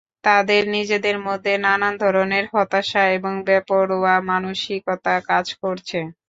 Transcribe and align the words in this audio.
তাদের 0.23 0.63
নিজেদের 0.75 1.17
মধ্যে 1.27 1.53
নানান 1.65 1.93
ধরনের 2.03 2.45
হতাশা 2.53 3.03
এবং 3.17 3.33
বেপরোয়া 3.47 4.15
মানসিকতা 4.29 4.97
কাজ 5.29 5.45
করছে। 5.61 5.99